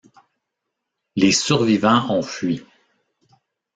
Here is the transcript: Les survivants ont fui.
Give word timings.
Les 1.15 1.31
survivants 1.31 2.09
ont 2.09 2.23
fui. 2.23 2.65